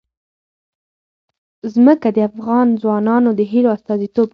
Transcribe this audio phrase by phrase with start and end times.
[1.73, 4.29] ځمکه د افغان ځوانانو د هیلو استازیتوب کوي.